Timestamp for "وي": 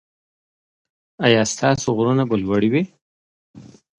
2.71-2.83